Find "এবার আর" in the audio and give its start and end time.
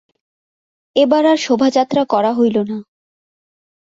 0.95-1.37